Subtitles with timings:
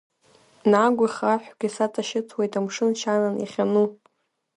[0.71, 3.87] Нагә ихаҳәгьы саҵашьыцуеит, амшын шьанан иахьану.